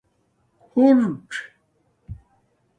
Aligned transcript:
حرݸڅ 0.71 1.29